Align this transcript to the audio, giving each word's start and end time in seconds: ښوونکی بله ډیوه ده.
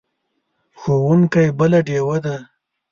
ښوونکی 0.79 1.47
بله 1.57 1.79
ډیوه 1.87 2.17
ده. 2.25 2.35